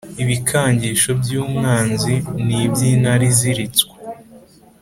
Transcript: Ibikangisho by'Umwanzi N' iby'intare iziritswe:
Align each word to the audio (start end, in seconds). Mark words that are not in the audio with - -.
Ibikangisho 0.23 1.09
by'Umwanzi 1.21 2.15
N' 2.45 2.51
iby'intare 2.63 3.23
iziritswe: 3.31 3.93